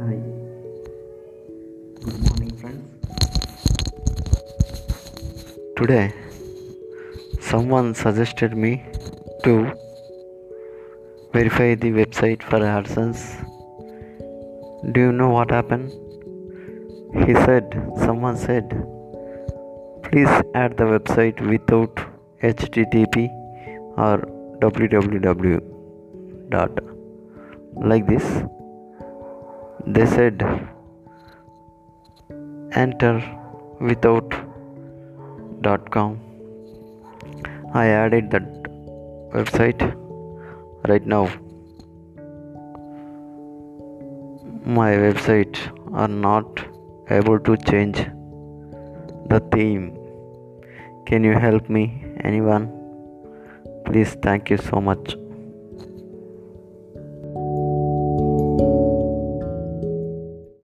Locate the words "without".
21.54-21.96, 33.90-34.34